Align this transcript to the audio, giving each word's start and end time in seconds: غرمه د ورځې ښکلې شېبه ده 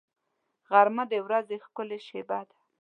غرمه 0.69 1.03
د 1.11 1.13
ورځې 1.25 1.55
ښکلې 1.65 1.99
شېبه 2.07 2.39
ده 2.47 2.57